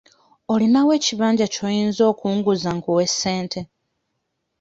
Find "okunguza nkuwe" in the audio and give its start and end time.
2.11-3.05